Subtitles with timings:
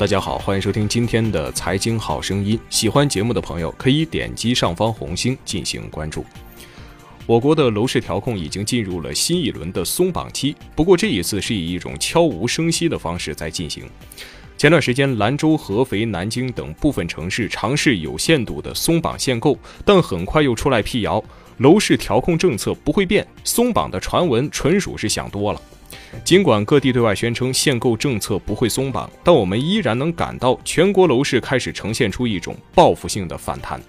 [0.00, 2.58] 大家好，欢迎收听今天的财经好声音。
[2.70, 6.24] 喜欢节目的朋友可以点击上方红心进行关注。
[7.26, 13.84] 我国的楼市调控已经进入了新一轮的松绑期，不过这一次是以一种悄无声息的方式在进行。
[14.56, 19.54] 前段时间，兰州、合肥、南京等部分城市尝试有限度的松绑限购，
[19.84, 21.22] 但很快又出来辟谣，
[21.58, 25.60] 楼市调控政策不会变，松绑的传闻纯属是想多了。
[26.24, 33.80] 尽管各地对外宣称限购政策不会松绑，但我们依然能感到全国楼市开始呈现出一种报复性的反弹。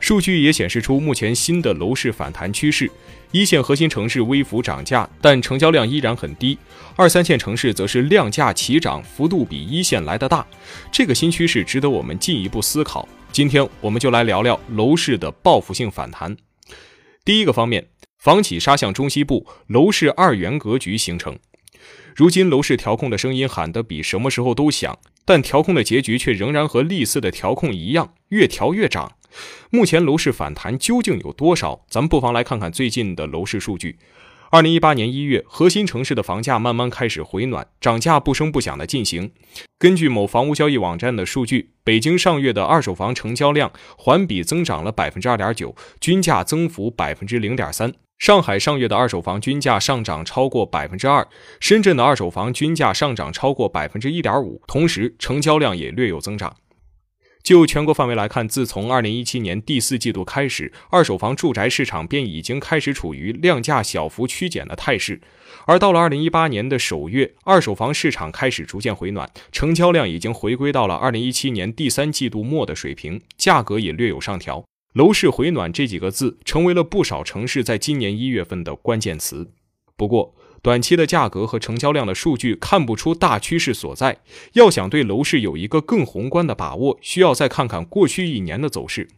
[0.00, 2.90] 数据也显示出目前新的楼市反弹趋势：
[3.30, 6.58] 一线核心城市微幅涨价，但成交量依然很低；
[6.94, 10.46] 二三线城市则是量价齐涨，幅度比一线来得大。
[10.92, 13.08] 这个新趋势值得我们进一步思考。
[13.32, 16.36] 今天我们就来聊聊楼市的报复性反弹。
[17.24, 17.86] 第一个方面。
[18.24, 21.38] 房企杀向中西部，楼市二元格局形成。
[22.16, 29.12] 如今楼市调控的声音喊得比什么时候都响，但调控的结局却仍然和历次的调控一样，越调越涨。
[29.68, 31.84] 目前楼市反弹究竟有多少？
[31.90, 33.98] 咱们不妨来看看最近的楼市数据。
[34.48, 39.30] 二零一八年一月，核心城市的房价慢慢开始回暖，涨价不声不响的进行。
[39.78, 47.92] 根据某房屋交易网站的数据，北京上月的二手房成交量环比增长了百分之二点九，均价增幅百分之零点三。
[48.18, 51.26] 上海上月的二手房均价上涨超过百分之二，
[51.60, 56.56] 深圳的二手房均价上涨超过百分之一点五，同时成交量也略有增长。
[57.42, 65.20] 就全国范围来看，自从二零一七年第四季度开始，二手房住宅市场便已经开始处于量价小幅趋减的态势。
[65.66, 74.64] 而到了二零一八年的首月，二手房市场开始逐渐回暖，成交量已经回归到了二零一七年第三季度末的水平，价格也略有上调。
[74.94, 79.50] 楼市回暖这几个字成为了不少城市在今年一月份的关键词。
[79.96, 84.18] 不过，短期的价格和成交量的数据看不出大趋势所在。
[84.52, 89.08] 要想对楼市有一个更宏观的把握，需要再看看过去一年的走势。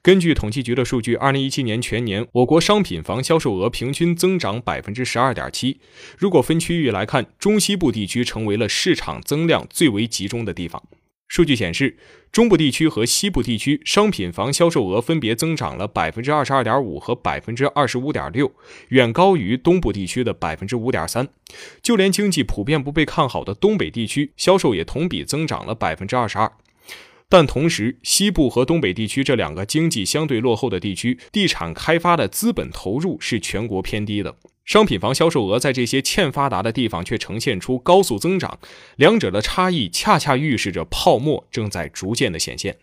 [0.00, 5.80] 根据统计局的数据，二零一七年全年我国商品房销售额平均增长百分之十二点七。
[6.16, 10.80] 如果分区域来看，中西部地区成为了市场增量最为集中的地方。
[11.28, 11.96] 数据显示，
[12.30, 18.52] 中部地区和西部地区商品房销售额分别增长了百分之二十二点五和百分之二十五点六，
[18.88, 21.28] 远高于东部地区的百分之五点三。
[21.82, 26.50] 就连经济普遍不被看好的东北地区，销售也同比增长了百分之二十二。
[27.28, 34.36] 但同时，西部和东北地区这两个经济相对落后的地区，地产开发的资本投入是全国偏低的。
[34.66, 38.58] 商品房销售额在这些欠发达的地方却呈现出高速增长，
[38.96, 42.76] 两者的差异恰恰预示着泡沫正在逐渐的显现。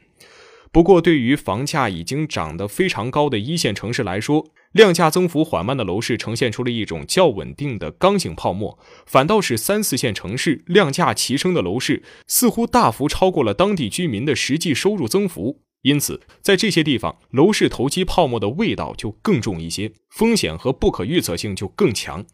[0.72, 15.60] 不过，对于房价已经涨得非常高的一线城市来说，量价增幅缓慢的楼市呈现出了一种较稳定的刚性泡沫，反倒是三四线城市量价齐升的楼市，似乎大幅超过了当地居民的实际收入增幅。
[15.84, 22.26] 因此，在这些地方，楼市投机泡沫的味道就更重一些，风险和不可预测性就更强。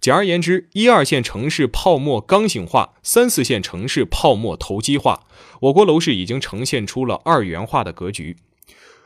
[0.00, 5.26] 简而言之，一二线城市泡沫刚性化，三四线城市泡沫投机化。
[5.60, 8.36] 我国楼市已经呈现出了二元化的格局。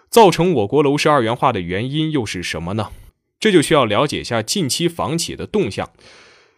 [0.09, 2.91] 造成我国楼市二元化的原因又是什么呢？
[3.39, 5.91] 这就需要了解一下近期房企的动向。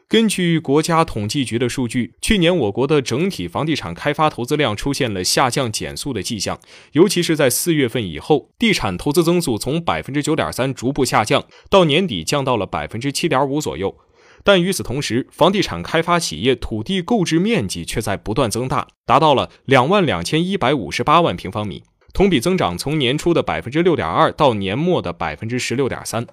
[0.08, 6.58] 根据国家统计局的数据，去年我国的整体房地产开发投资量出现了下降减速的迹象，
[6.92, 13.94] 尤其是在四月份以后，地产投资增速从百分之九点三逐步下降，到年底降到了百分之七点五左右。
[14.42, 21.82] 但与此同时，房地产开发企业土地购置面积却在不断增大，达到了两万两千一百五十八万平方米，
[22.14, 26.26] 同比增长从年初的百分之六点二到年末的百分之十六点三。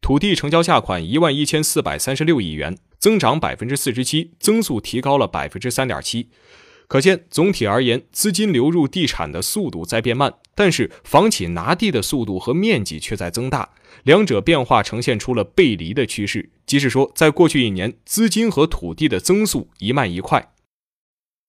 [0.00, 2.76] 土地成交价款一万一千四百三十六亿元。
[3.02, 6.28] 增长百分之四十七，增速提高了百分之三点七。
[6.86, 13.70] 可见，总体而言，资金流入地产的速度在变慢，但是房企拿地的速度和面积却在增大，
[14.04, 16.50] 两者变化呈现出了背离的趋势。
[16.64, 20.51] 即是说，在过去一年，资金和土地的增速一慢一快。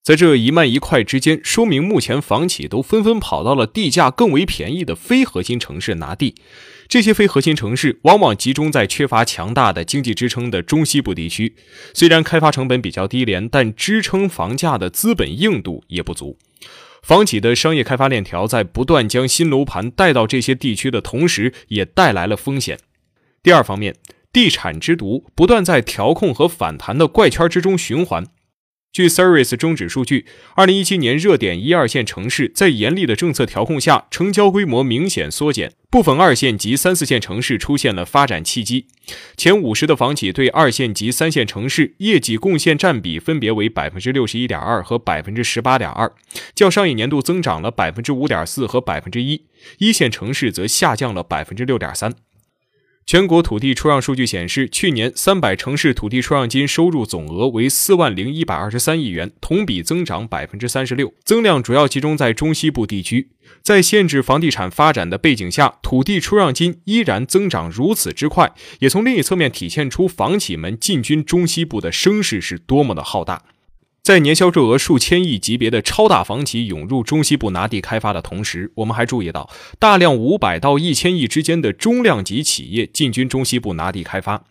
[0.04, 6.36] 在这一慢一快之间，说明目前房企都纷纷跑到了地价更为便宜的非核心城市拿地。
[6.90, 11.56] 这些非核心城市往往集中在缺乏强大的经济支撑的中西部地区。
[11.94, 16.38] 虽然开发成本比较低廉，但支撑房价的资本硬度也不足。
[17.02, 22.78] 房企的商业开发链条在不断将新楼盘带到这些地区的同时，也带来了风险。
[23.42, 23.96] 第二方面，
[24.34, 28.28] 地产之毒不断在调控和反弹的怪圈之中循环。
[28.94, 38.86] 据 Service 终止数据，二零一七年热点一二线城市在严厉的政策调控下，成交规模明显缩减，部分二线及三四线城市出现了发展契机。
[39.36, 46.14] 前五十的房企对二线及三线城市业绩贡献占比分别为百分之六十一点二和百分之十八点二，
[46.54, 49.46] 较上一年度增长了百分之五点四和百分之一，
[49.80, 52.14] 一线城市则下降了百分之六点三。
[53.06, 63.30] 全国土地出让数据显示，去年三百城市土地出让金收入总额为四万零一百二十三亿元，同比增长百分之三十六，增量主要集中在中西部地区。
[63.62, 73.44] 在限制房地产发展的背景下，土地出让金依然增长如此之快，也从另一侧面体现出房企们进军中西部的声势是多么的浩大。
[74.04, 84.44] 在年销售额数千亿级别的超大房企涌入中西部拿地开发的同时，我们还注意到大量五百到一千亿之间的中量级企业进军中西部拿地开发。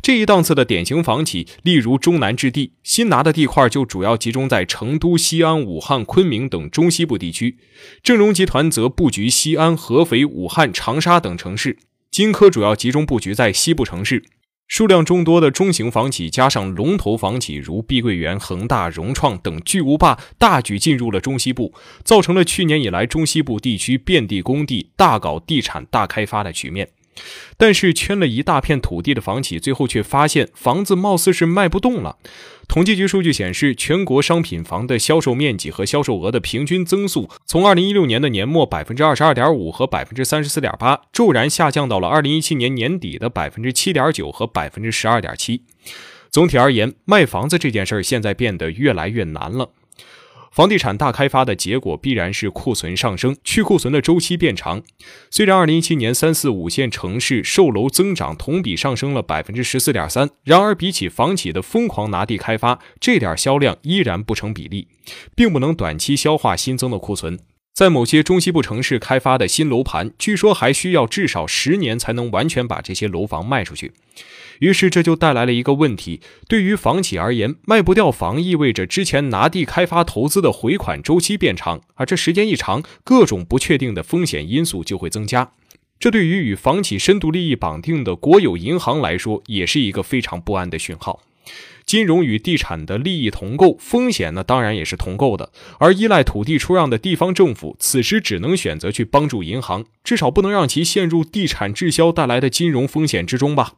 [0.00, 7.56] 这一档次的典型房企，例如中南置地，新拿的地块就主要集中在成都、西安、武汉、昆明等中西部地区；
[8.04, 11.72] 正荣集团则布局西安、合肥、武汉、长沙等城市；
[12.12, 14.22] 金科主要集中布局在西部城市。
[14.70, 21.74] 数量众多的中型房企，加上龙头房企如碧桂园、恒大、融创等巨无霸，大举进入了中西部，
[22.04, 26.88] 造成了去年以来中西部地区遍地工地、大搞地产大开发的局面。
[27.56, 32.16] 但是圈了一大片土地的房企，最后却发现房子貌似是卖不动了。
[32.66, 45.64] 统计局数据显示，全国商品房的销售面积和销售额的平均增速，从二零一六年的年末百分之二十二点五和百分之三十四点八，骤然下降到了二零一七年年底的百分之七点九和百分之十二点七。
[46.30, 49.70] 总体而言，卖房子这件事儿现在变得越来越难了。
[50.50, 54.82] 房地产大开发的结果必然是库存上升，去库存的周期变长。
[55.30, 64.88] 虽然二零一七年三四五线城市售楼增长同比上升了百分之十四点三，然而比起房企的疯狂拿地开发，这点销量依然不成比例，
[65.36, 67.38] 并不能短期消化新增的库存。
[67.72, 73.92] 在某些中西部城市开发的新楼盘，据说还需要至少十年才能完全把这些楼房卖出去。
[74.58, 85.52] 于是这就带来了一个问题：对于房企而言，卖不掉房意味着之前拿地开发投资的回款周期变长，而这时间一长，各种不确定的风险因素就会增加。
[85.98, 91.20] 这对于与房企深度利益绑定的国有银行来说，也是一个非常不安的讯号。
[91.90, 95.50] 金融与地产的利益同构，风险呢当然也是同构的。
[95.80, 103.72] 而依赖土地出让的地方政府，此时只能选择去帮助银行，至少不能让其陷入地产滞销带来的金融风险之中吧。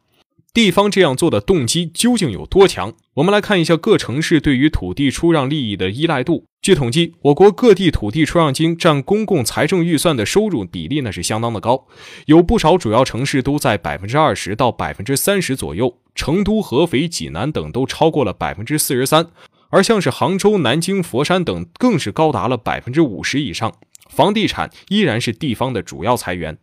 [0.53, 2.93] 地方这样做的动机究竟有多强？
[3.15, 6.45] 我们来看一下各城市对于土地出让利益的依赖度。
[6.61, 11.87] 据统计，我国各地土地出让金占公共财政预算的收入比例，那是相当的高，
[12.27, 19.29] 有不少主要城市都在百分之二十到百分之三十左右，成都、合肥、济南等都超过了百分之四十三，
[19.71, 23.73] 而像是杭州、南京、佛山等更是高达了百分之五十以上。
[24.13, 26.57] 房地产依然是地方的主要财源。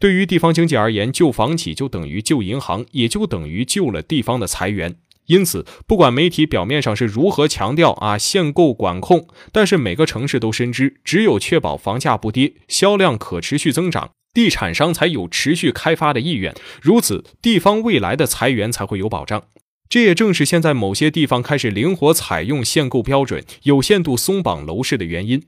[0.00, 4.96] 对于地方经济而言，救房企就等于救银行，也就等于救了地方的财源。
[5.26, 16.54] 因此，不管媒体表面上是如何强调啊限购管控，但是每个城市都深知，只有确保房价不跌，销量可持续增长，地产商才有持续开发的意愿。
[16.80, 19.42] 如此，地方未来的财源才会有保障。
[19.90, 25.42] 这也正是现在某些地方开始灵活采用限购标准，有限度松绑楼市的原因。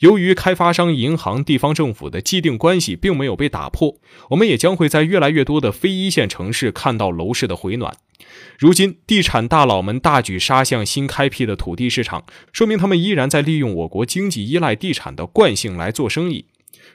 [0.00, 3.96] 由于开发商、银行、地方政府的既定关系并没有被打破，
[4.30, 7.96] 我们也将会在越来越多的非一线城市看到楼市的回暖。
[8.58, 16.46] 如今，地产大佬们大举杀向新开辟的土地市场，说明他们依然在利用我国经济依赖地产的惯性来做生意。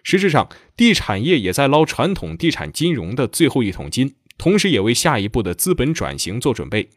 [0.04, 4.16] 实质上，地产业也在捞传统地产金融的最后一桶金。
[4.38, 6.90] 同时，也为下一步的资本转型做准备。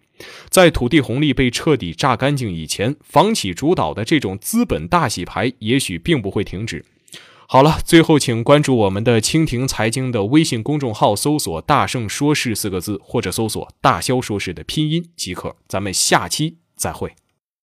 [0.48, 6.84] 在土地红利被彻底榨干净以前，房企主导的这种资本大洗牌也许并不会停止。
[7.48, 15.54] 好了，最后请关注我们的蜻蜓财经的微信公众号，搜索“大圣说事”四个字，或者搜索“大肖说事”的拼音即可。
[15.68, 17.14] 咱们下期再会。